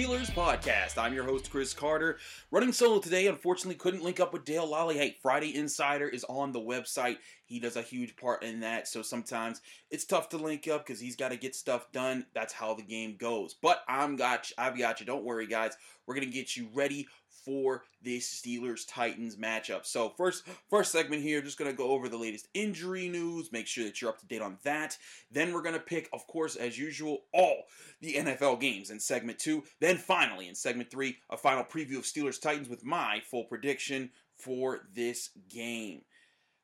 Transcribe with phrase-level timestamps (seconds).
[0.00, 0.96] Steelers podcast.
[0.96, 2.16] I'm your host, Chris Carter.
[2.50, 4.94] Running solo today, unfortunately, couldn't link up with Dale Lolley.
[4.94, 7.18] Hey, Friday Insider is on the website.
[7.44, 9.60] He does a huge part in that, so sometimes
[9.90, 12.24] it's tough to link up because he's got to get stuff done.
[12.32, 13.52] That's how the game goes.
[13.52, 14.54] But I'm got you.
[14.56, 15.06] I've got you.
[15.06, 15.76] Don't worry, guys.
[16.06, 17.06] We're gonna get you ready
[17.50, 19.84] for this Steelers Titans matchup.
[19.84, 23.82] So first first segment here, just gonna go over the latest injury news, make sure
[23.82, 24.96] that you're up to date on that.
[25.32, 27.64] Then we're gonna pick, of course, as usual, all
[28.00, 29.64] the NFL games in segment two.
[29.80, 34.10] Then finally in segment three, a final preview of Steelers Titans with my full prediction
[34.36, 36.02] for this game.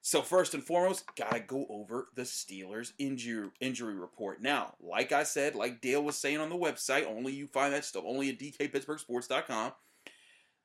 [0.03, 4.41] So first and foremost, gotta go over the Steelers injury injury report.
[4.41, 7.85] Now, like I said, like Dale was saying on the website, only you find that
[7.85, 9.73] stuff only at DKPittsburghSports.com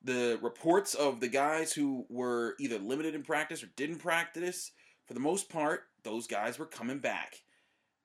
[0.04, 4.72] the reports of the guys who were either limited in practice or didn't practice,
[5.06, 7.44] for the most part, those guys were coming back.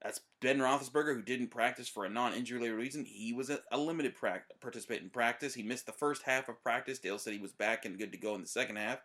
[0.02, 3.04] That's Ben Roethlisberger, who didn't practice for a non-injury related reason.
[3.06, 5.54] He was a, a limited pra- participant in practice.
[5.54, 6.98] He missed the first half of practice.
[6.98, 8.98] Dale said he was back and good to go in the second half.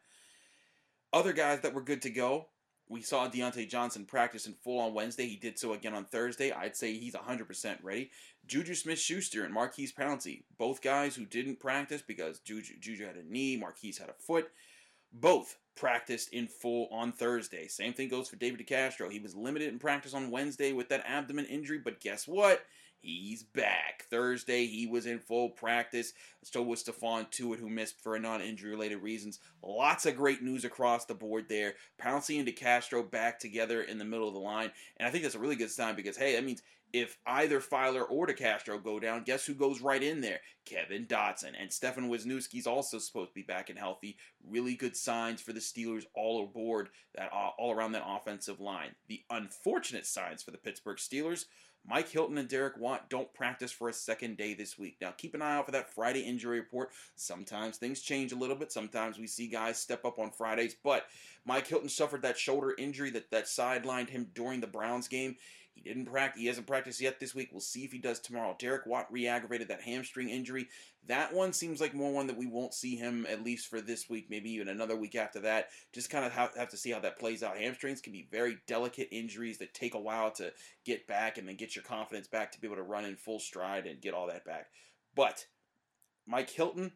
[1.14, 2.48] Other guys that were good to go,
[2.92, 5.26] we saw Diontae Johnson practice in full on Wednesday.
[5.26, 6.52] He did so again on Thursday.
[6.52, 8.12] I'd say he's 100% ready.
[8.48, 13.16] Juju Smith Schuster and Maurkice Pouncey, both guys who didn't practice because Juju, Juju had
[13.16, 14.52] a knee, Maurkice had a foot,
[15.14, 17.70] both practiced in full on Thursday.
[17.70, 19.10] Same thing goes for David DeCastro.
[19.10, 22.66] He was limited in practice on Wednesday with that abdomen injury, but guess what?
[23.02, 24.06] He's back.
[24.10, 26.14] Thursday, he was in full practice.
[26.44, 29.40] So was Stephon Tuitt, who missed for non-injury related reasons.
[29.64, 31.74] Lots of great news across the board there.
[32.00, 34.72] Pouncey and DeCastro back together in the middle of the line.
[34.98, 36.62] And I think that's a really good sign because, hey, that means
[36.94, 40.40] if either Feiler or DeCastro go down, guess who goes right in there?
[40.66, 41.54] Kevin Dotson.
[41.60, 44.18] And Stefen Wisniewski's also supposed to be back and healthy.
[44.48, 48.90] Really good signs for the Steelers all aboard that uh, all around that offensive line.
[49.08, 51.46] The unfortunate signs for the Pittsburgh Steelers.
[51.88, 54.98] Mike Hilton and Derek Watt don't practice for a second day this week.
[55.02, 56.92] Now, keep an eye out for that Friday injury report.
[57.16, 58.72] Sometimes things change a little bit.
[58.72, 61.08] Sometimes we see guys step up on Fridays, but
[61.46, 65.38] Mike Hilton suffered that shoulder injury that, that sidelined him during the Browns game.
[65.74, 66.42] He didn't practice.
[66.42, 67.50] He hasn't practiced yet this week.
[67.52, 68.56] We'll see if he does tomorrow.
[68.60, 70.68] Derek Watt re-aggravated that hamstring injury.
[71.08, 74.10] That one seems like more one that we won't see him at least for this
[74.10, 75.70] week, maybe even another week after that.
[75.94, 77.58] Just kind of have, have to see how that plays out.
[77.58, 80.52] Hamstrings can be very delicate injuries that take a while to
[80.86, 83.40] get back and then get your confidence back to be able to run in full
[83.40, 84.68] stride and get all that back.
[85.16, 85.46] But
[86.28, 86.92] Mike Hilton,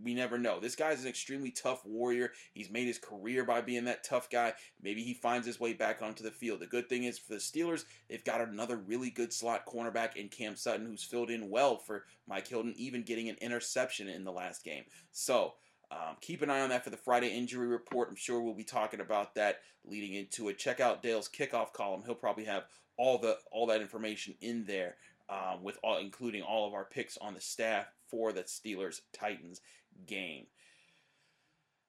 [0.00, 0.58] we never know.
[0.58, 2.32] This guy's an extremely tough warrior.
[2.54, 4.54] He's made his career by being that tough guy.
[4.80, 6.60] Maybe he finds his way back onto the field.
[6.60, 10.28] The good thing is for the Steelers, they've got another really good slot cornerback in
[10.28, 14.32] Cam Sutton who's filled in well for Mike Hilton, even getting an interception in the
[14.32, 14.84] last game.
[15.12, 15.54] So,
[15.90, 18.08] um, keep an eye on that for the Friday injury report.
[18.08, 20.56] I'm sure we'll be talking about that leading into it.
[20.56, 22.02] Check out Dale's kickoff column.
[22.06, 22.64] He'll probably have
[22.96, 24.96] all the all that information in there,
[25.28, 29.60] um, with all including all of our picks on the staff for the Steelers Titans
[30.06, 30.46] game.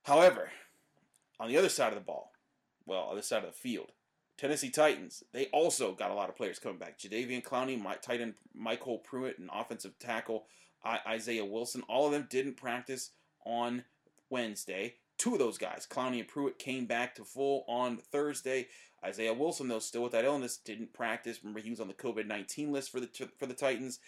[0.03, 0.51] However,
[1.39, 2.31] on the other side of the ball,
[2.85, 3.91] well, other side of the field,
[4.37, 6.99] Tennessee Titans, they also got a lot of players coming back.
[6.99, 10.45] Jadeveon Clowney, my tight end MyCole Pruitt, and offensive tackle
[10.85, 11.83] Isaiah Wilson.
[11.87, 13.11] All of them didn't practice
[13.45, 13.85] on
[14.29, 14.95] Wednesday.
[15.17, 18.67] Two of those guys, Clowney and Pruitt, came back to full on Thursday.
[19.05, 21.39] Isaiah Wilson, though, still with that illness, didn't practice.
[21.41, 23.99] Remember, he was on the COVID nineteen list for the for the Titans.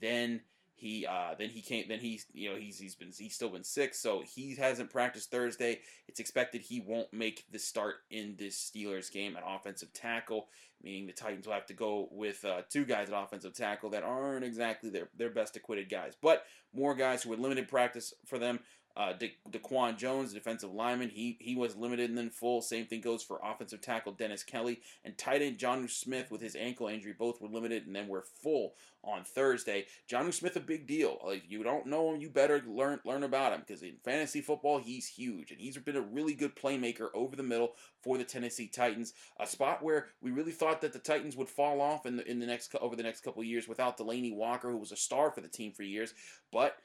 [0.00, 0.40] Then
[0.76, 3.64] he uh, then he came then he's you know he's he's been he's still been
[3.64, 5.80] sick so he hasn't practiced Thursday.
[6.08, 10.48] It's expected he won't make the start in this Steelers game at offensive tackle,
[10.82, 14.02] meaning the Titans will have to go with uh, two guys at offensive tackle that
[14.02, 16.44] aren't exactly their their best acquitted guys, but
[16.74, 18.58] more guys who were limited practice for them.
[18.96, 22.62] Uh, De- Daquan Jones, defensive lineman, he he was limited and then full.
[22.62, 26.54] Same thing goes for offensive tackle Dennis Kelly and tight end Jonnu Smith with his
[26.54, 27.12] ankle injury.
[27.12, 29.86] Both were limited and then were full on Thursday.
[30.08, 31.18] Jonnu Smith, a big deal.
[31.24, 34.78] Like you don't know him, you better learn learn about him because in fantasy football,
[34.78, 38.68] he's huge and he's been a really good playmaker over the middle for the Tennessee
[38.68, 39.12] Titans.
[39.40, 42.38] A spot where we really thought that the Titans would fall off in the in
[42.38, 45.40] the next over the next couple years without Delanie Walker, who was a star for
[45.40, 46.14] the team for years,
[46.52, 46.76] but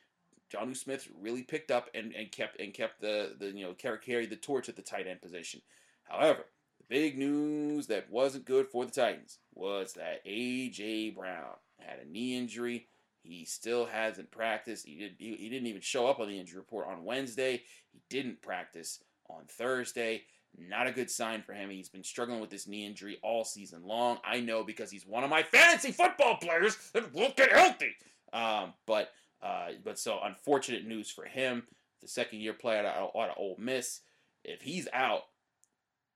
[0.54, 4.30] Jonnu Smith really picked up and, and kept and kept the, the you know carried
[4.30, 5.62] the torch at the tight end position.
[6.04, 6.46] However,
[6.80, 12.10] the big news that wasn't good for the Titans was that AJ Brown had a
[12.10, 12.88] knee injury.
[13.22, 14.86] He still hasn't practiced.
[14.86, 17.64] He did he, he didn't even show up on the injury report on Wednesday.
[17.92, 20.24] He didn't practice on Thursday.
[20.58, 21.70] Not a good sign for him.
[21.70, 24.18] He's been struggling with this knee injury all season long.
[24.26, 27.96] I know because he's one of my fantasy football players that won't get healthy.
[28.34, 31.64] Um, but uh, but so unfortunate news for him.
[32.02, 34.02] The second year player out of, out of Ole Miss.
[34.44, 35.24] If he's out,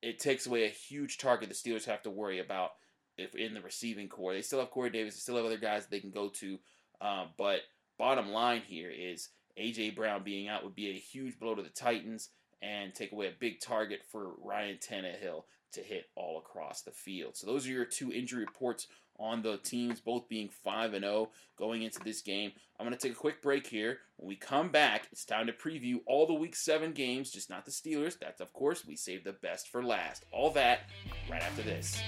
[0.01, 2.71] it takes away a huge target the Steelers have to worry about
[3.17, 4.33] if in the receiving corps.
[4.33, 5.15] They still have Corey Davis.
[5.15, 6.59] They still have other guys they can go to.
[7.01, 7.61] Um, but
[7.97, 9.29] bottom line here is
[9.59, 12.29] AJ Brown being out would be a huge blow to the Titans
[12.63, 15.44] and take away a big target for Ryan Tannehill
[15.74, 17.36] to hit all across the field.
[17.36, 18.88] So those are your two injury reports
[19.19, 22.51] on the teams, both being 5 and 0 going into this game.
[22.80, 24.00] I'm going to take a quick break here.
[24.18, 27.65] When we come back, it's time to preview all the week 7 games, just not
[27.65, 28.18] the Steelers.
[28.19, 30.25] That's, of course, we save the best for last.
[30.31, 30.89] All that
[31.30, 32.01] right after this.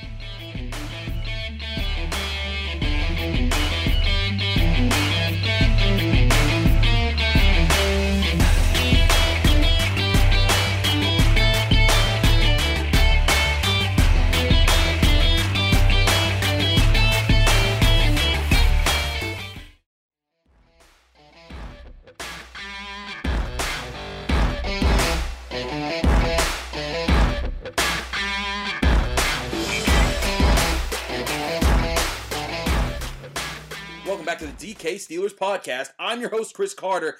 [34.96, 35.90] DK Steelers podcast.
[36.00, 37.18] I'm your host, Chris Carter.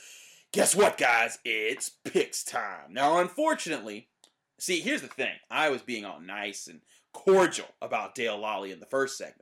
[0.54, 1.40] Guess what, guys?
[1.44, 2.94] It's picks time.
[2.94, 4.08] Now, unfortunately,
[4.58, 5.34] see, here's the thing.
[5.52, 6.80] I was being all nice and
[7.14, 9.42] cordial about Dale Lolley in the first segment.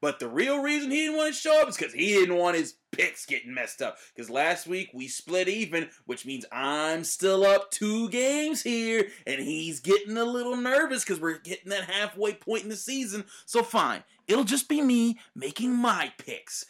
[0.00, 2.56] But the real reason he didn't want to show up is because he didn't want
[2.56, 3.98] his picks getting messed up.
[4.14, 9.40] Because last week we split even, which means I'm still up two games here, and
[9.40, 13.24] he's getting a little nervous because we're getting that halfway point in the season.
[13.44, 16.64] So fine, it'll just be me making my picks.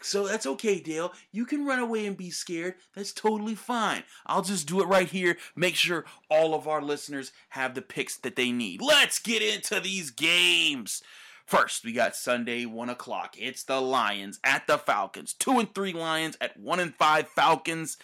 [0.00, 1.12] So that's okay, Dale.
[1.30, 2.76] You can run away and be scared.
[2.94, 4.02] That's totally fine.
[4.24, 5.36] I'll just do it right here.
[5.54, 8.80] Make sure all of our listeners have the picks that they need.
[8.80, 11.02] Let's get into these games.
[11.44, 13.34] First, we got Sunday, 1 o'clock.
[13.38, 15.34] It's the Lions at the Falcons.
[15.34, 17.98] 2 and 3 Lions at 1 and 5 Falcons.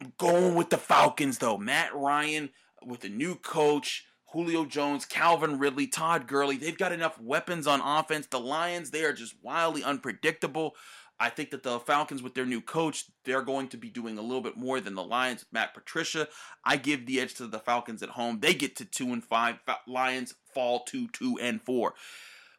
[0.00, 1.58] I'm going with the Falcons, though.
[1.58, 2.50] Matt Ryan
[2.84, 4.05] with a new coach.
[4.36, 6.58] Julio Jones, Calvin Ridley, Todd Gurley.
[6.58, 8.26] They've got enough weapons on offense.
[8.26, 10.76] The Lions, they are just wildly unpredictable.
[11.18, 14.22] I think that the Falcons, with their new coach, they're going to be doing a
[14.22, 16.28] little bit more than the Lions with Matt Patricia.
[16.62, 18.40] I give the edge to the Falcons at home.
[18.40, 19.56] They get to two and five.
[19.86, 21.94] Lions fall to two and four.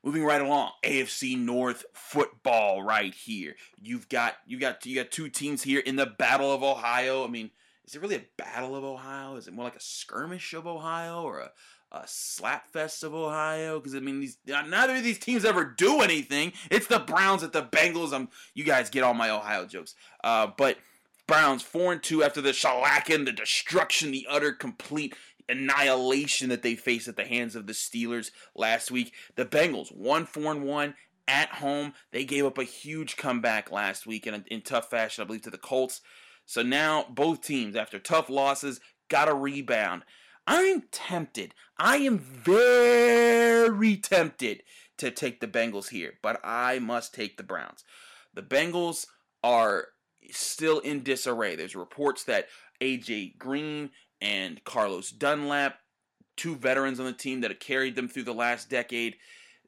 [0.04, 3.56] Moving right along, AFC North football right here.
[3.80, 7.24] You've got you got you got two teams here in the Battle of Ohio.
[7.24, 7.52] I mean,
[7.88, 9.36] is it really a Battle of Ohio?
[9.36, 11.52] Is it more like a skirmish of Ohio or a
[11.92, 16.52] a slapfest of Ohio because I mean these neither of these teams ever do anything.
[16.70, 18.14] It's the Browns at the Bengals.
[18.14, 20.78] I'm you guys get all my Ohio jokes, uh, but
[21.28, 25.16] Browns four and two after the shellacking, the destruction, the utter complete
[25.50, 29.14] annihilation that they faced at the hands of the Steelers last week.
[29.36, 30.96] The Bengals one four and one
[31.26, 31.94] at home.
[32.12, 35.50] They gave up a huge comeback last week in, in tough fashion, I believe, to
[35.50, 36.02] the Colts.
[36.48, 40.04] So now both teams, after tough losses, got a rebound.
[40.48, 41.54] I'm tempted.
[41.78, 44.64] I am very tempted
[44.98, 47.84] to take the Bengals here, but I must take the Browns.
[48.34, 49.08] The Bengals
[49.44, 49.90] are
[50.32, 51.56] still in disarray.
[51.56, 52.48] There's reports that
[52.82, 55.80] AJ Green and Carlos Dunlap,
[56.38, 59.18] two veterans on the team that have carried them through the last decade,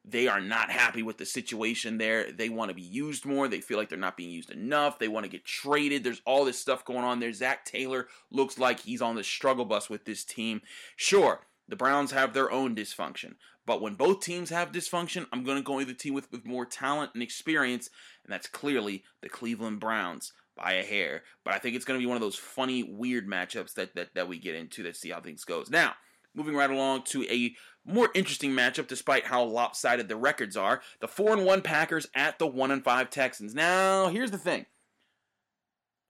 [0.04, 2.32] they are not happy with the situation there.
[2.32, 3.48] They want to be used more.
[3.48, 4.98] They feel like they're not being used enough.
[4.98, 6.04] They want to get traded.
[6.04, 7.32] There's all this stuff going on there.
[7.32, 10.62] Zac Taylor looks like he's on the struggle bus with this team.
[10.96, 13.34] Sure, the Browns have their own dysfunction.
[13.66, 16.46] But when both teams have dysfunction, I'm going to go with the team with, with
[16.46, 17.90] more talent and experience,
[18.24, 21.22] and that's clearly the Cleveland Browns by a hair.
[21.44, 24.14] But I think it's going to be one of those funny, weird matchups that, that,
[24.14, 25.70] that we get into to see how things goes.
[25.70, 25.94] Now,
[26.34, 30.80] moving right along to a more interesting matchup despite how lopsided the records are.
[31.00, 33.54] The 4 and 1 Packers at the 1 and 5 Texans.
[33.54, 34.66] Now, here's the thing.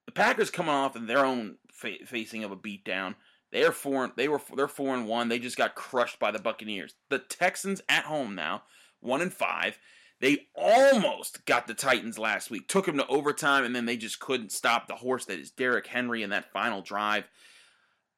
[0.06, 3.14] The Packers coming off in their own fa- facing of a beatdown.
[3.52, 5.28] They're 4 they were they're 4 and 1.
[5.28, 6.94] They just got crushed by the Buccaneers.
[7.08, 8.62] The Texans at home now,
[9.00, 9.78] 1 and 5.
[10.20, 12.68] They almost got the Titans last week.
[12.68, 15.86] Took them to overtime and then they just couldn't stop the horse that is Derrick
[15.86, 17.28] Henry in that final drive.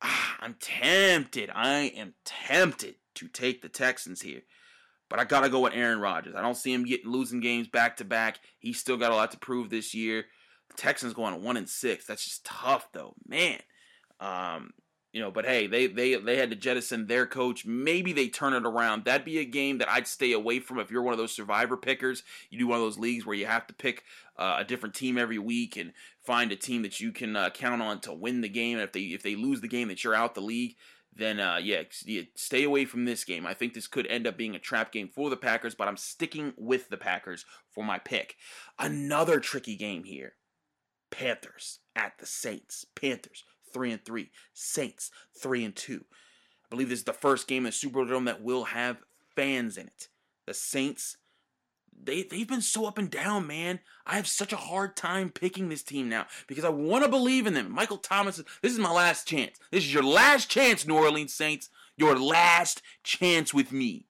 [0.03, 1.51] Ah, I'm tempted.
[1.55, 4.43] I am tempted to take the Texans here.
[5.09, 6.35] But I gotta go with Aaron Rodgers.
[6.35, 8.41] I don't see him getting losing games back to back.
[8.59, 10.25] He's still got a lot to prove this year.
[10.71, 12.07] The Texans going one and six.
[12.07, 13.61] That's just tough though, man.
[14.21, 14.73] Um,
[15.13, 17.67] you know, but hey, they they they had to jettison their coach.
[17.67, 19.05] Maybe they turn it around.
[19.05, 21.77] That'd be a game that I'd stay away from if you're one of those survivor
[21.77, 22.23] pickers.
[22.49, 24.05] You do one of those leagues where you have to pick
[24.39, 25.93] uh, a different team every week and
[26.25, 28.79] find a team that you can uh, count on to win the game.
[28.79, 30.77] And if they if they lose the game, that you're out the league.
[31.15, 31.83] Then uh, yeah,
[32.35, 33.47] stay away from this game.
[33.47, 35.99] I think this could end up being a trap game for the Packers, but I'm
[35.99, 38.37] sticking with the Packers for my pick.
[38.79, 40.37] Another tricky game here.
[41.11, 42.87] Panthers at the Saints.
[42.97, 44.31] Panthers three and three.
[44.53, 46.05] Saints three and two.
[46.65, 48.99] I believe this is the first game in the Superdome that will have
[49.35, 50.09] fans in it.
[50.47, 51.17] The Saints,
[52.03, 53.81] they they've been so up and down, man.
[54.07, 57.47] I have such a hard time picking this team now because I want to believe
[57.47, 57.71] in them.
[57.71, 59.59] Michael Thomas, this is my last chance.
[59.71, 61.69] This is your last chance, New Orleans Saints.
[61.97, 64.07] Your last chance with me.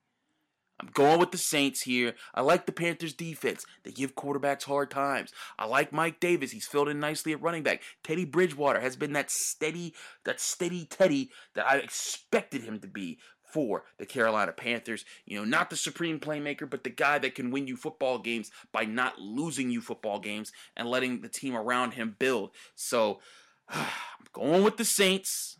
[0.83, 2.15] I'm going with the Saints here.
[2.35, 3.65] I like the Panthers defense.
[3.85, 5.33] They give quarterbacks hard times.
[5.59, 6.51] I like Mike Davis.
[6.51, 7.83] He's filled in nicely at running back.
[8.03, 13.19] Teddy Bridgewater has been that steady, that steady Teddy that I expected him to be
[13.53, 15.05] for the Carolina Panthers.
[15.25, 18.51] You know, not the supreme playmaker, but the guy that can win you football games
[18.73, 22.51] by not losing you football games and letting the team around him build.
[22.75, 23.21] So
[23.69, 23.87] I'm
[24.33, 25.59] going with the Saints.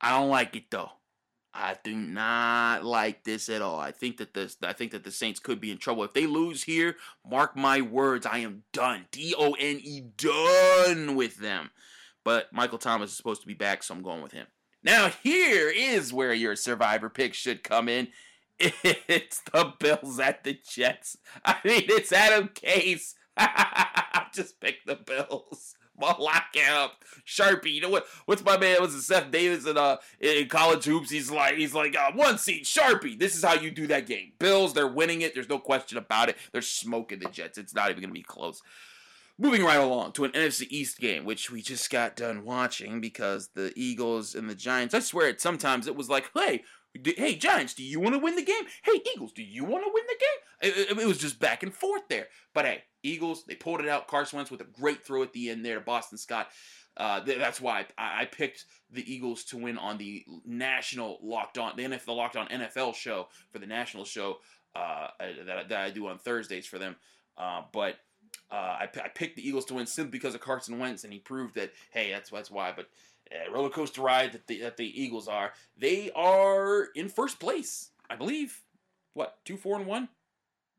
[0.00, 0.90] I don't like it though.
[1.58, 3.78] I do not like this at all.
[3.78, 6.04] I think that this I think that the Saints could be in trouble.
[6.04, 6.96] If they lose here,
[7.28, 9.06] mark my words, I am done.
[9.10, 11.70] D O N E done with them.
[12.24, 14.46] But Michael Thomas is supposed to be back, so I'm going with him.
[14.82, 18.08] Now here is where your survivor pick should come in.
[18.60, 21.16] It's the Bills at the Jets.
[21.44, 23.14] I mean, it's Adam Gase.
[24.34, 25.74] Just pick the Bills.
[26.18, 27.04] lock up.
[27.26, 27.72] Sharpie.
[27.72, 28.06] You know what?
[28.26, 28.80] What's my man?
[28.80, 31.10] Was it Seth Davis in uh in college hoops?
[31.10, 33.18] He's like he's like uh, one seat Sharpie.
[33.18, 34.32] This is how you do that game.
[34.38, 35.34] Bills, they're winning it.
[35.34, 36.36] There's no question about it.
[36.52, 37.58] They're smoking the Jets.
[37.58, 38.62] It's not even gonna be close.
[39.38, 43.50] Moving right along to an NFC East game, which we just got done watching because
[43.54, 44.94] the Eagles and the Giants.
[44.94, 46.62] I swear, it sometimes it was like, hey,
[47.04, 48.64] hey Giants, do you want to win the game?
[48.82, 50.72] Hey Eagles, do you want to win the game?
[50.72, 52.28] It, it, was just back and forth there.
[52.54, 54.08] But hey, Eagles, they pulled it out.
[54.08, 56.48] Carson Wentz with a great throw at the end there to Boston Scott.
[56.96, 61.76] Uh, that's why I, I, picked the Eagles to win on the national locked on
[61.76, 64.38] the NFL locked on NFL show for the national show
[64.74, 66.96] uh, that, that I do on Thursdays for them.
[67.36, 67.96] Uh, but
[68.50, 71.18] uh, I, I, picked the Eagles to win simply because of Carson Wentz, and he
[71.18, 72.72] proved that hey, that's that's why.
[72.74, 72.88] But
[73.32, 77.90] uh, roller coaster ride that the that the Eagles are, they are in first place,
[78.08, 78.62] I believe.
[79.14, 80.08] What two four and one,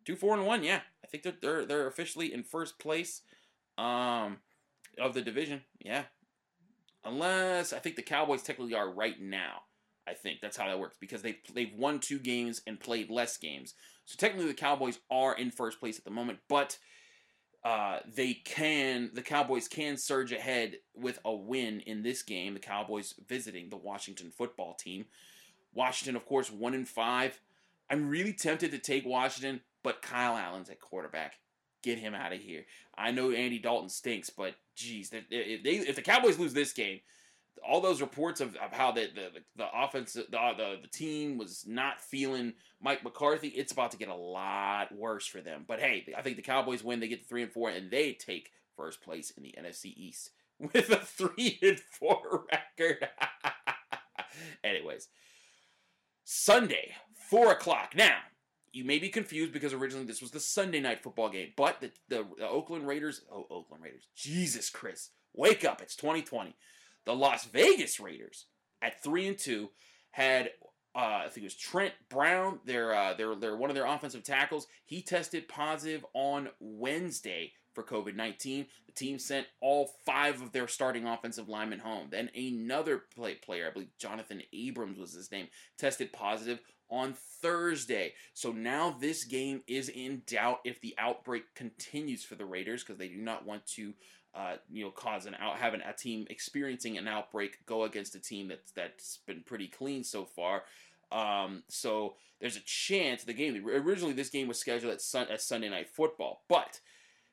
[0.05, 0.63] two four and one?
[0.63, 3.21] Yeah, I think they're they're, they're officially in first place
[3.77, 4.37] um,
[4.99, 5.63] of the division.
[5.79, 6.03] Yeah,
[7.03, 9.61] unless I think the Cowboys technically are right now.
[10.07, 13.37] I think that's how that works because they they've won two games and played less
[13.37, 13.73] games.
[14.05, 16.77] So technically, the Cowboys are in first place at the moment, but
[17.67, 22.53] uh, they can the Cowboys can surge ahead with a win in this game.
[22.53, 25.07] The Cowboys visiting the Washington football team.
[25.73, 27.41] Washington, of course, one in five.
[27.89, 31.39] I'm really tempted to take Washington but Kyle Allen's at quarterback.
[31.83, 32.63] Get him out of here.
[32.97, 37.01] I know Andy Dalton stinks, but geez, if, they, if the Cowboys lose this game,
[37.67, 41.65] all those reports of, of how the, the the offense the, the the team was
[41.67, 45.65] not feeling Mike McCarthy, it's about to get a lot worse for them.
[45.67, 46.99] But hey, I think the Cowboys win.
[46.99, 50.31] They get to three and four, and they take first place in the NFC East
[50.59, 53.07] with a three and four record.
[54.63, 55.09] Anyways,
[56.23, 56.93] Sunday,
[57.29, 57.93] four o'clock.
[57.95, 58.17] Now,
[58.71, 61.91] you may be confused because originally this was the Sunday night football game, but the,
[62.09, 66.55] the, the Oakland Raiders, oh, Oakland Raiders, Jesus, Chris, wake up, it's 2020.
[67.07, 68.47] The Las Vegas Raiders
[68.81, 69.69] at 3 and 2
[70.11, 70.49] had
[70.93, 74.23] uh, I think it was Trent Brown, their uh, their their one of their offensive
[74.23, 74.65] tackles.
[74.83, 78.65] He tested positive on Wednesday for COVID nineteen.
[78.87, 82.07] The team sent all five of their starting offensive linemen home.
[82.09, 86.59] Then another play player, I believe Jonathan Abrams was his name, tested positive
[86.89, 88.13] on Thursday.
[88.33, 92.97] So now this game is in doubt if the outbreak continues for the Raiders because
[92.97, 93.93] they do not want to,
[94.37, 98.19] uh, you know, cause an out having a team experiencing an outbreak go against a
[98.19, 100.63] team that's that's been pretty clean so far.
[101.11, 103.65] Um, so there's a chance the game.
[103.65, 106.79] Originally, this game was scheduled at, sun, at Sunday Night Football, but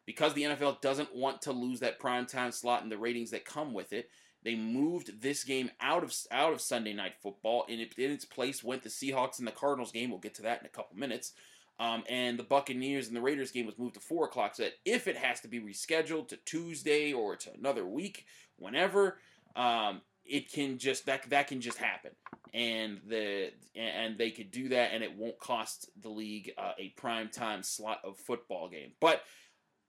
[0.06, 3.44] because the NFL doesn't want to lose that prime time slot and the ratings that
[3.44, 4.08] come with it,
[4.42, 8.26] they moved this game out of out of Sunday night football, and it, in its
[8.26, 10.11] place went the Seahawks and the Cardinals game.
[10.11, 11.32] We'll get to that in a couple minutes.
[11.81, 14.54] Um, and the Buccaneers and the Raiders game was moved to four o'clock.
[14.54, 18.26] So that if it has to be rescheduled to Tuesday or to another week,
[18.57, 19.19] whenever,
[19.57, 22.12] um, it can just that that can just happen,
[22.54, 26.90] and the and they could do that, and it won't cost the league uh, a
[26.90, 28.93] prime time slot of football game.
[29.00, 29.23] But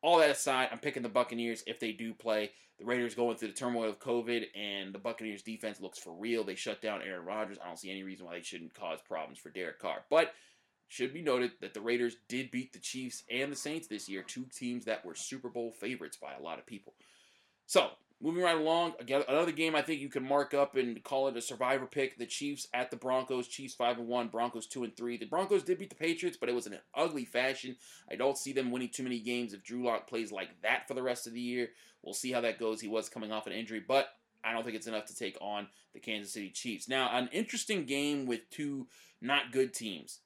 [0.01, 2.51] all that aside, I'm picking the Buccaneers if they do play.
[2.79, 6.43] The Raiders going through the turmoil of COVID, and the Buccaneers defense looks for real.
[6.43, 7.57] They shut down Aaron Rodgers.
[7.63, 10.03] I don't see any reason why they shouldn't cause problems for Derek Carr.
[10.09, 10.33] But
[10.87, 14.23] should be noted that the Raiders did beat the Chiefs and the Saints this year,
[14.23, 16.93] two teams that were Super Bowl favorites by a lot of people.
[17.65, 17.89] So,
[18.21, 21.37] moving right along, again, another game I think you can mark up and call it
[21.37, 22.17] a survivor pick.
[22.17, 23.47] The Chiefs at the Broncos.
[23.47, 25.17] Chiefs five and one, Broncos two and three.
[25.17, 27.75] The Broncos did beat the Patriots, but it was in an ugly fashion.
[28.09, 30.93] I don't see them winning too many games if Drew Lock plays like that for
[30.93, 31.69] the rest of the year.
[32.03, 32.79] We'll see how that goes.
[32.79, 34.09] He was coming off an injury, but
[34.43, 36.87] I don't think it's enough to take on the Kansas City Chiefs.
[36.87, 38.87] Now, an interesting game with two
[39.19, 40.19] not good teams.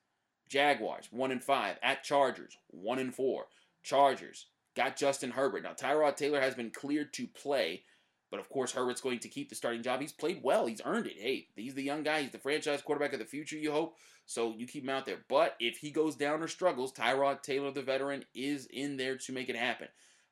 [0.49, 1.77] Jaguars, 1 and 5.
[1.81, 3.45] At Chargers, 1 and 4.
[3.83, 5.63] Chargers got Justin Herbert.
[5.63, 7.83] Now, Tyrod Taylor has been cleared to play,
[8.31, 10.01] but of course, Herbert's going to keep the starting job.
[10.01, 11.17] He's played well, he's earned it.
[11.17, 13.95] Hey, he's the young guy, he's the franchise quarterback of the future, you hope.
[14.25, 15.25] So you keep him out there.
[15.27, 19.31] But if he goes down or struggles, Tyrod Taylor, the veteran, is in there to
[19.31, 19.87] make it happen.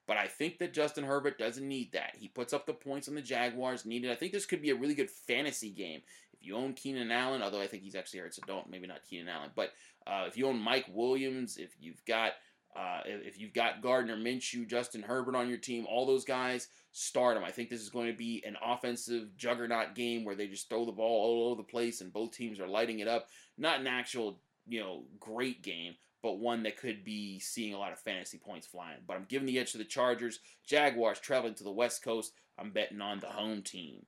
[0.08, 2.16] But I think that Justin Herbert doesn't need that.
[2.18, 4.10] He puts up the points on the Jaguars needed.
[4.10, 6.02] I think this could be a really good fantasy game.
[6.39, 9.03] If you own Keenan Allen, although I think he's actually hurt, so don't maybe not
[9.10, 9.51] Keenan Allen.
[9.56, 9.72] But
[10.06, 12.34] uh, if you own Mike Williams, if you've got
[12.75, 17.36] uh, if you've got Gardner Minshew, Justin Herbert on your team, all those guys, start
[17.36, 17.44] them.
[17.44, 20.86] I think this is going to be an offensive juggernaut game where they just throw
[20.86, 23.29] the ball all over the place and both teams are lighting it up.
[23.58, 27.94] Not an actual, you know, great game, but one that could be seeing a lot
[27.94, 29.00] of fantasy points flying.
[29.08, 30.39] But I'm giving the edge to the Chargers.
[30.67, 32.34] Jaguars traveling to the West Coast.
[32.60, 34.06] I'm betting on the home team.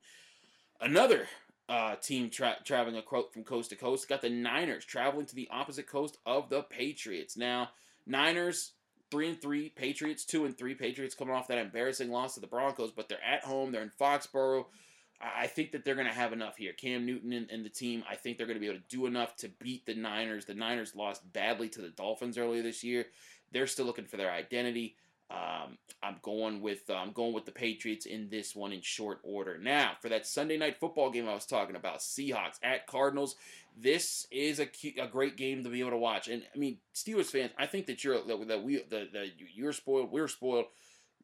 [0.80, 1.28] Another
[1.70, 4.10] uh, team tra- traveling across from coast to coast.
[4.10, 7.38] Got the Niners traveling to the opposite coast of the Patriots.
[7.38, 7.70] Now,
[8.06, 8.72] Niners
[9.12, 10.74] three and three, Patriots two and three.
[10.74, 13.72] Patriots coming off that embarrassing loss to the Broncos, but they're at home.
[13.72, 14.66] They're in Foxborough.
[15.22, 16.72] I think that they're going to have enough here.
[16.72, 19.06] Cam Newton and, and, the team, I think they're going to be able to do
[19.06, 20.46] enough to beat the Niners.
[20.46, 23.06] The Niners lost badly to the Dolphins earlier this year.
[23.52, 24.96] They're still looking for their identity.
[25.32, 29.20] Um, I'm going with uh, I'm going with the Patriots in this one in short
[29.24, 29.58] order.
[29.58, 33.36] Now for that Sunday night football game I was talking about, Seahawks at Cardinals.
[33.78, 34.68] This is a,
[35.00, 36.28] a great game to be able to watch.
[36.28, 39.08] And I mean, Steelers fans, I think that you're that, that we the
[39.54, 40.12] you're spoiled.
[40.12, 40.66] We're spoiled.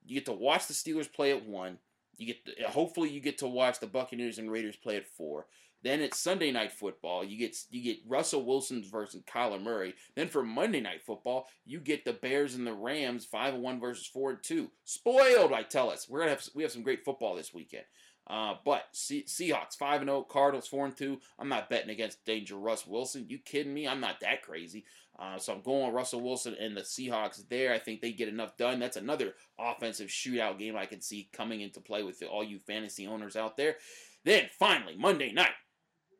[0.06, 1.80] You get to watch the Steelers play at one.
[2.18, 5.48] You get to, hopefully you get to watch the Buccaneers and Raiders play at four.
[5.86, 7.24] Then it's Sunday night football.
[7.24, 9.94] You get you get Russell Wilson versus Kyler Murray.
[10.16, 13.80] Then for Monday night football, you get the Bears and the Rams five and one
[13.80, 14.72] versus four and two.
[14.84, 16.10] Spoiled, I tell us.
[16.10, 17.84] We're gonna have we have some great football this weekend.
[18.26, 21.20] Uh, but C- Seahawks five and zero, oh, Cardinals four and two.
[21.38, 23.28] I'm not betting against Danger Russ Wilson.
[23.30, 23.88] You kidding me?
[23.88, 24.86] I'm not that crazy.
[25.20, 27.72] Uh, so I'm going Russell Wilson and the Seahawks there.
[27.72, 28.80] I think they get enough done.
[28.80, 33.06] That's another offensive shootout game I can see coming into play with all you fantasy
[33.06, 33.76] owners out there.
[34.24, 35.52] Then finally Monday night,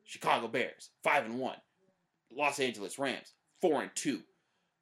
[0.06, 1.58] Chicago Bears, five and one.
[2.32, 4.22] Los Angeles Rams, four and two.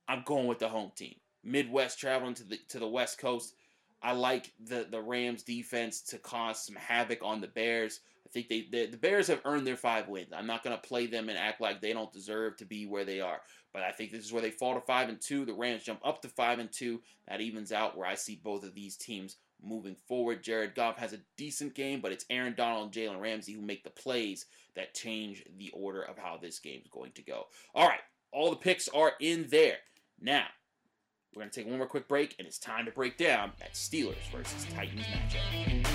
[0.07, 1.15] I'm going with the home team.
[1.43, 3.55] Midwest traveling to the to the West Coast.
[4.01, 8.01] I like the the Rams defense to cause some havoc on the Bears.
[8.25, 10.33] I think they the, the Bears have earned their five wins.
[10.33, 13.05] I'm not going to play them and act like they don't deserve to be where
[13.05, 13.41] they are.
[13.73, 15.45] But I think this is where they fall to five and two.
[15.45, 17.01] The Rams jump up to five and two.
[17.27, 20.43] That evens out where I see both of these teams moving forward.
[20.43, 23.83] Jared Goff has a decent game, but it's Aaron Donald and Jalen Ramsey who make
[23.83, 24.45] the plays
[24.75, 27.47] that change the order of how this game is going to go.
[27.73, 29.77] All right, all the picks are in there.
[30.19, 30.45] Now,
[31.33, 33.73] we're going to take one more quick break, and it's time to break down that
[33.73, 35.92] Steelers versus Titans matchup.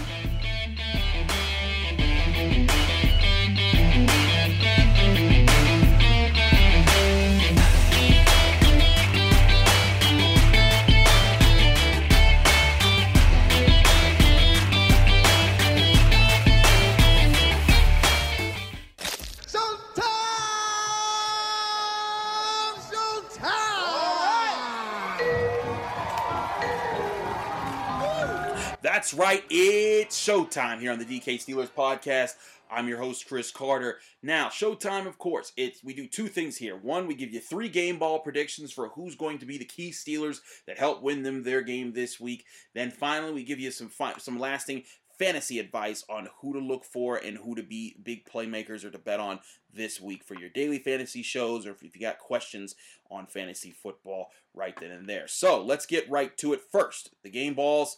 [29.09, 32.35] That's right, it's showtime here on the DK Steelers podcast.
[32.71, 34.01] I'm your host, Chris Carter.
[34.23, 36.77] Now, showtime, of course, it's we do two things here.
[36.77, 39.92] One, we give you three game ball predictions for who's going to be the key
[39.92, 42.44] Steelers that help win them their game this week.
[42.75, 44.83] Then finally, we give you some fi- some lasting
[45.18, 48.99] fantasy advice on who to look for and who to be big playmakers or to
[48.99, 49.40] bet on
[49.73, 52.75] this week for your daily fantasy shows or if you got questions
[53.11, 55.27] on fantasy football right then and there.
[55.27, 57.14] So let's get right to it first.
[57.23, 57.97] The game balls.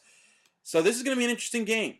[0.62, 1.96] So this is going to be an interesting game.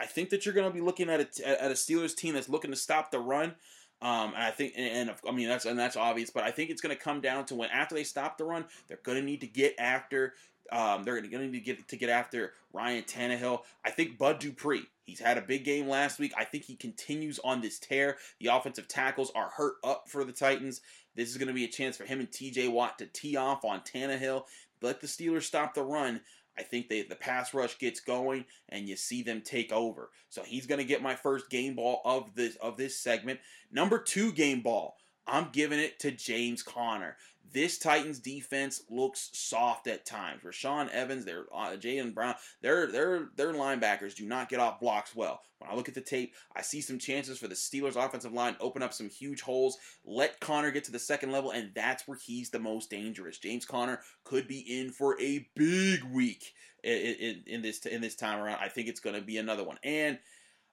[0.00, 2.48] I think that you're going to be looking at a, at a Steelers team that's
[2.48, 3.54] looking to stop the run.
[4.00, 6.70] Um, and I think, and, and, I mean that's and that's obvious, but I think
[6.70, 9.24] it's going to come down to when after they stop the run, they're going to
[9.24, 10.34] need to get after.
[10.70, 13.62] Um, they're going to need to get to get after Ryan Tannehill.
[13.84, 14.84] I think Bud Dupree.
[15.04, 16.32] He's had a big game last week.
[16.36, 18.18] I think he continues on this tear.
[18.40, 20.82] The offensive tackles are hurt up for the Titans.
[21.16, 22.68] This is going to be a chance for him and T.J.
[22.68, 24.44] Watt to tee off on Tannehill.
[24.82, 26.20] Let the Steelers stop the run.
[26.58, 30.10] I think they, the pass rush gets going and you see them take over.
[30.28, 33.40] So he's going to get my first game ball of this of this segment.
[33.70, 34.96] Number two game ball.
[35.28, 37.16] I'm giving it to James Conner.
[37.50, 40.42] This Titans defense looks soft at times.
[40.42, 45.16] Rashaan Evans, their uh, Jayon Brown, their their their linebackers do not get off blocks
[45.16, 45.40] well.
[45.58, 48.56] When I look at the tape, I see some chances for the Steelers offensive line
[48.60, 49.78] open up some huge holes.
[50.04, 53.38] Let Conner get to the second level, and that's where he's the most dangerous.
[53.38, 56.52] James Conner could be in for a big week
[56.84, 58.58] in, in, in this in this time around.
[58.60, 60.18] I think it's going to be another one, and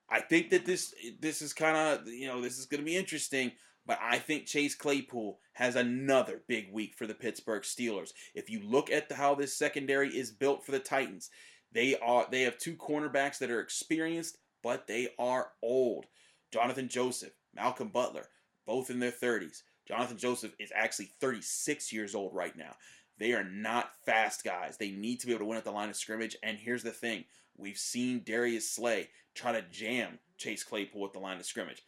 [0.10, 2.98] I think that this this is kind of you know this is going to be
[2.98, 3.54] interesting.
[3.86, 8.14] But I think Chase Claypool has another big week for the Pittsburgh Steelers.
[8.34, 11.30] If you look at the, how this secondary is built for the Titans,
[11.72, 16.06] they are they have two cornerbacks that are experienced, but they are old.
[16.54, 18.28] Johnathan Joseph, Malcolm Butler,
[18.66, 19.62] both in their 30s.
[19.90, 22.76] Johnathan Joseph is actually 36 years old right now.
[23.18, 24.78] They are not fast guys.
[24.78, 26.36] They need to be able to win at the line of scrimmage.
[26.44, 27.26] And here's the thing
[27.58, 31.84] we've seen Darius Slay try to jam Chase Claypool at the line of scrimmage.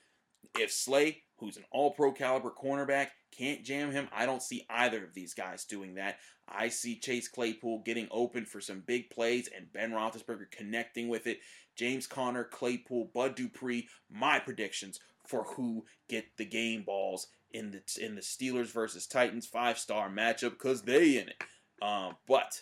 [0.58, 4.08] If Slay who's an all pro caliber cornerback, can't jam him.
[4.16, 6.18] I don't see either of these guys doing that.
[6.48, 11.28] I see Chase Claypool getting open for some big plays and Ben Roethlisberger connecting with
[11.28, 11.40] it.
[11.76, 18.04] James Conner, Claypool, Bud Dupree, my predictions for who get the game balls in the
[18.04, 21.44] in the Steelers versus Titans five star matchup because they in it.
[21.82, 22.62] Um, but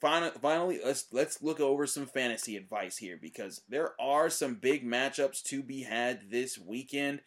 [0.00, 5.42] finally, let's let's look over some fantasy advice here because there are some big matchups
[5.44, 7.20] to be had this weekend.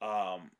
[0.00, 0.50] Um,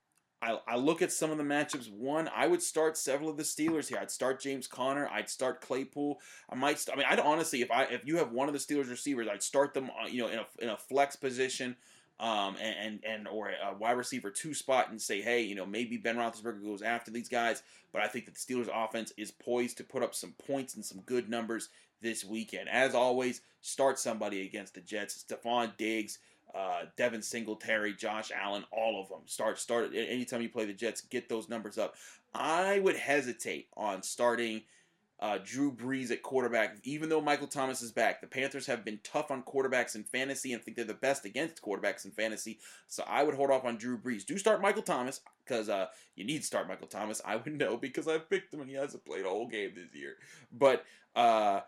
[0.43, 1.91] I, I look at some of the matchups.
[1.93, 3.99] One, I would start several of the Steelers here.
[4.01, 5.07] I'd start James Conner.
[5.09, 6.19] I'd start Claypool.
[6.49, 6.79] I might.
[6.79, 9.29] St- I mean, I'd honestly, if I if you have one of the Steelers receivers,
[9.31, 9.91] I'd start them.
[9.91, 11.77] Uh, you know, in a in a flex position.
[12.19, 15.65] Um, and, and, and or a wide receiver two spot and say, hey, you know,
[15.65, 17.63] maybe Ben Roethlisberger goes after these guys,
[17.95, 20.85] but I think that the Steelers offense is poised to put up some points and
[20.85, 21.71] some good numbers
[22.03, 22.69] this weekend.
[22.69, 25.25] As always, start somebody against the Jets.
[25.25, 26.19] Stefon Diggs,
[26.55, 29.21] uh, Devin Singletary, Josh Allen, all of them.
[29.27, 31.95] Start start anytime you play the Jets, get those numbers up.
[32.35, 34.63] I would hesitate on starting
[35.21, 38.23] uh, Drew Brees at quarterback, even though Michael Thomas is back.
[38.23, 41.61] The Panthers have been tough on quarterbacks in fantasy and think they're the best against
[41.61, 42.59] quarterbacks in fantasy.
[42.89, 44.25] So I would hold off on Drew Brees.
[44.25, 47.21] Do start Michael Thomas because uh, you need to start Michael Thomas.
[47.25, 49.95] I would know because I picked him and he hasn't played a whole game this
[49.95, 50.15] year.
[50.51, 50.85] But
[51.15, 51.61] uh,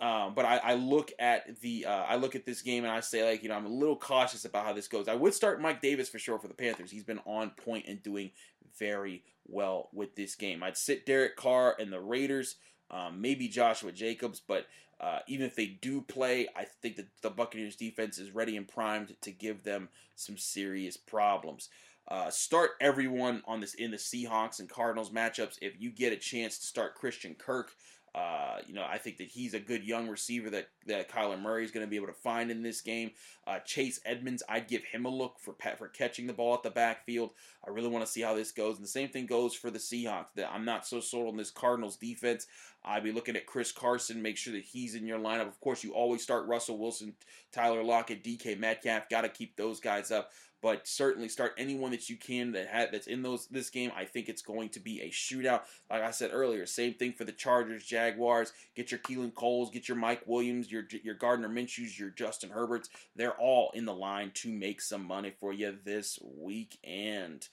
[0.00, 3.00] um, but I, I, look at the uh, I look at this game and I
[3.00, 5.08] say like you know I'm a little cautious about how this goes.
[5.08, 6.90] I would start Mike Davis for sure for the Panthers.
[6.90, 8.30] He's been on point and doing
[8.78, 10.62] very well with this game.
[10.62, 12.56] I'd sit Derek Carr and the Raiders,
[12.90, 14.66] um, maybe Joshua Jacobs, but
[15.00, 18.68] uh, even if they do play, I think that the Buccaneers defense is ready and
[18.68, 21.68] primed to give them some serious problems.
[22.08, 26.16] Uh, start everyone on this in the Seahawks and Cardinals matchups if you get a
[26.16, 27.72] chance to start Christian Kirk.
[28.14, 31.64] Uh, you know, I think that he's a good young receiver that, that Kyler Murray
[31.64, 33.12] is going to be able to find in this game.
[33.46, 36.70] Uh, Chase Edmonds, I'd give him a look for for catching the ball at the
[36.70, 37.30] backfield.
[37.66, 38.76] I really want to see how this goes.
[38.76, 40.32] And the same thing goes for the Seahawks.
[40.36, 42.46] That I'm not so sold on this Cardinals defense.
[42.84, 45.48] I'd be looking at Chris Carson, make sure that he's in your lineup.
[45.48, 47.14] Of course, you always start Russell Wilson,
[47.52, 49.08] Tyler Lockett, DK Metcalf.
[49.08, 52.90] Got to keep those guys up but certainly start anyone that you can that had
[52.92, 53.92] that's in those this game.
[53.96, 55.62] I think it's going to be a shootout.
[55.90, 58.52] Like I said earlier, same thing for the Chargers, Jaguars.
[58.74, 62.88] Get your Keelan Coles, get your Mike Williams, your your Gardner Minshew's, your Justin Herberts.
[63.14, 67.48] They're all in the line to make some money for you this weekend.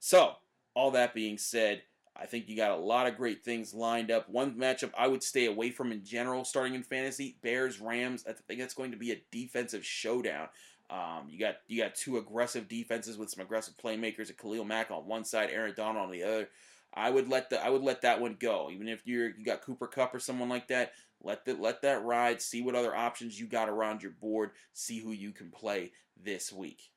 [0.00, 0.34] So,
[0.74, 1.82] all that being said,
[2.16, 4.28] I think you got a lot of great things lined up.
[4.28, 8.24] One matchup I would stay away from in general, starting in fantasy: Bears Rams.
[8.28, 10.48] I think that's going to be a defensive showdown.
[10.90, 14.30] Um, you got you got two aggressive defenses with some aggressive playmakers.
[14.30, 16.48] At Khalil Mack on one side, Aaron Donald on the other.
[16.94, 18.70] I would let the I would let that one go.
[18.72, 22.04] Even if you're you got Cooper Kupp or someone like that, let that let that
[22.04, 22.40] ride.
[22.40, 24.52] See what other options you got around your board.
[24.72, 26.90] See who you can play this week.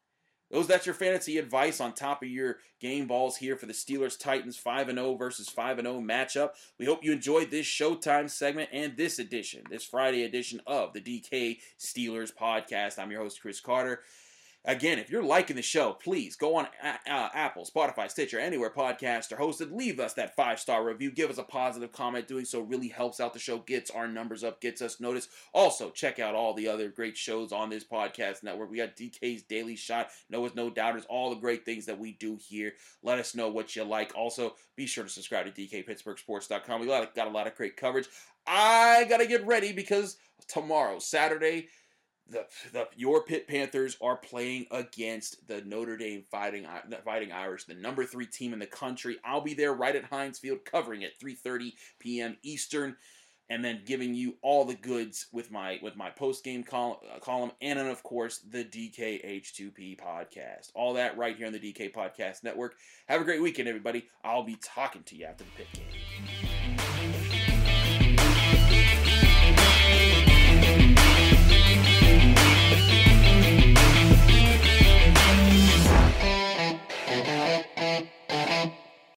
[0.52, 4.20] Those that's your fantasy advice on top of your game balls here for the Steelers
[4.20, 6.52] Titans 5 and 0 versus 5 and 0 matchup.
[6.78, 11.00] We hope you enjoyed this Showtime segment and this edition, this Friday edition of the
[11.00, 13.00] DK Steelers podcast.
[13.00, 14.02] I'm your host Chris Carter.
[14.64, 19.32] Again, if you're liking the show, please go on uh, Apple, Spotify, Stitcher, anywhere podcasts
[19.32, 19.76] are hosted.
[19.76, 21.10] Leave us that five star review.
[21.10, 22.28] Give us a positive comment.
[22.28, 25.32] Doing so really helps out the show, gets our numbers up, gets us noticed.
[25.52, 28.70] Also, check out all the other great shows on this podcast network.
[28.70, 32.38] We got DK's Daily Shot, Noah's No Doubters, all the great things that we do
[32.40, 32.74] here.
[33.02, 34.12] Let us know what you like.
[34.16, 36.82] Also, be sure to subscribe to DKPittsburghSports.com.
[36.82, 38.08] We got a lot of great coverage.
[38.46, 41.70] I got to get ready because tomorrow, Saturday,
[42.32, 46.66] the, the your Pitt Panthers are playing against the Notre Dame Fighting
[47.06, 49.18] Fighting Irish, the number three team in the country.
[49.24, 52.38] I'll be there right at Heinz Field, covering at 3:30 p.m.
[52.44, 52.96] Eastern.
[53.50, 57.20] and then giving you all the goods with my with my post game col- uh,
[57.20, 60.72] column, and then of course the DKH2P podcast.
[60.74, 62.76] All that right here on the DK Podcast Network.
[63.08, 64.08] Have a great weekend, everybody.
[64.24, 66.51] I'll be talking to you after the Pitt game.